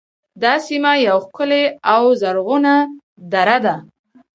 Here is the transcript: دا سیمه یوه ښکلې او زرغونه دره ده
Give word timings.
دا 0.41 0.53
سیمه 0.67 0.91
یوه 1.07 1.21
ښکلې 1.25 1.63
او 1.93 2.03
زرغونه 2.21 2.73
دره 3.31 3.57
ده 3.65 3.75